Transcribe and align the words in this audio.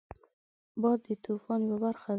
باد 0.81 0.99
د 1.05 1.07
طوفان 1.23 1.59
یو 1.69 1.77
برخه 1.83 2.07
ده 2.07 2.09